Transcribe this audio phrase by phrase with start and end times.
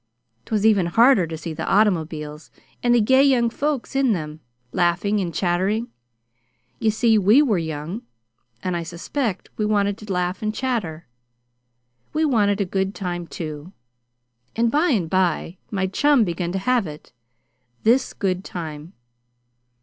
[0.45, 2.49] 'Twas even harder to see the automobiles,
[2.81, 4.39] and the gay young folks in them,
[4.71, 5.89] laughing and chatting.
[6.79, 8.01] You see, we were young,
[8.63, 11.05] and I suspect we wanted to laugh and chatter.
[12.13, 13.73] We wanted a good time, too;
[14.55, 17.13] and, by and by my chum began to have it
[17.83, 18.93] this good time.